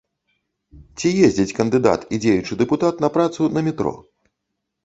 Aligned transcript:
Ці 1.01 1.11
ездзіць 1.27 1.55
кандыдат 1.59 2.07
і 2.17 2.21
дзеючы 2.23 2.57
дэпутат 2.63 2.95
на 3.07 3.13
працу 3.19 3.41
на 3.59 3.65
метро? 3.69 3.97